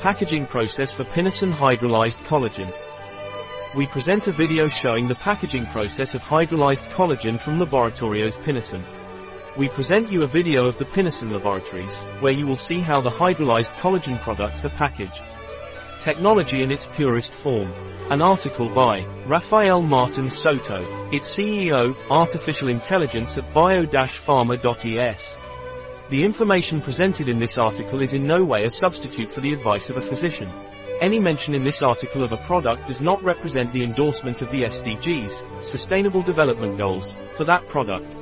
Packaging 0.00 0.46
process 0.46 0.90
for 0.90 1.04
Pinisan 1.04 1.52
hydrolyzed 1.52 2.24
collagen. 2.24 2.72
We 3.76 3.86
present 3.86 4.28
a 4.28 4.32
video 4.32 4.66
showing 4.66 5.08
the 5.08 5.14
packaging 5.14 5.66
process 5.66 6.14
of 6.14 6.22
hydrolyzed 6.22 6.88
collagen 6.92 7.38
from 7.38 7.58
Laboratorios 7.58 8.38
Pinisan. 8.42 8.82
We 9.58 9.68
present 9.68 10.10
you 10.10 10.22
a 10.22 10.26
video 10.26 10.64
of 10.64 10.78
the 10.78 10.86
Pinisan 10.86 11.30
laboratories, 11.30 11.98
where 12.20 12.32
you 12.32 12.46
will 12.46 12.56
see 12.56 12.80
how 12.80 13.02
the 13.02 13.10
hydrolyzed 13.10 13.76
collagen 13.76 14.18
products 14.20 14.64
are 14.64 14.70
packaged. 14.70 15.22
Technology 16.00 16.62
in 16.62 16.72
its 16.72 16.86
purest 16.86 17.30
form. 17.30 17.70
An 18.08 18.22
article 18.22 18.70
by 18.70 19.04
Rafael 19.26 19.82
Martin 19.82 20.30
Soto, 20.30 20.80
its 21.12 21.28
CEO, 21.28 21.94
Artificial 22.10 22.68
Intelligence 22.68 23.36
at 23.36 23.52
bio-pharma.es. 23.52 25.38
The 26.10 26.24
information 26.24 26.80
presented 26.80 27.28
in 27.28 27.38
this 27.38 27.56
article 27.56 28.02
is 28.02 28.14
in 28.14 28.26
no 28.26 28.44
way 28.44 28.64
a 28.64 28.70
substitute 28.70 29.30
for 29.30 29.40
the 29.40 29.52
advice 29.52 29.90
of 29.90 29.96
a 29.96 30.00
physician. 30.00 30.50
Any 31.00 31.20
mention 31.20 31.54
in 31.54 31.62
this 31.62 31.82
article 31.82 32.24
of 32.24 32.32
a 32.32 32.36
product 32.38 32.88
does 32.88 33.00
not 33.00 33.22
represent 33.22 33.72
the 33.72 33.84
endorsement 33.84 34.42
of 34.42 34.50
the 34.50 34.62
SDGs, 34.62 35.62
Sustainable 35.62 36.22
Development 36.22 36.76
Goals, 36.76 37.16
for 37.34 37.44
that 37.44 37.64
product. 37.68 38.16